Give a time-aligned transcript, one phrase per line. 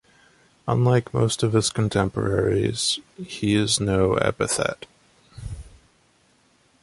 [0.67, 4.87] Unlike most of his contemporaries, he has no epithet.